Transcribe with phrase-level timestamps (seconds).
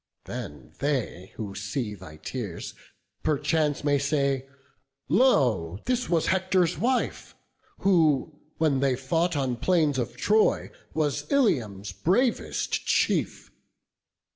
[0.25, 2.73] Then they who see thy tears
[3.21, 4.47] perchance may say,
[5.09, 5.77] 'Lo!
[5.85, 7.35] this was Hector's wife,
[7.81, 13.51] who, when they fought On plains of Troy, was Ilium's bravest chief.